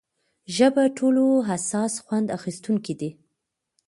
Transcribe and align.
ژبه 0.55 0.83
ټولو 0.97 1.25
حساس 1.49 1.93
خوند 2.03 2.27
اخیستونکې 2.37 2.93
ده. 2.99 3.09